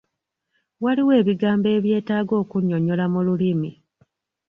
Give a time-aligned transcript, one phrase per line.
[0.83, 3.71] Waliwo ebigambo ebyetaaga okunnyonnyola mu lulimi.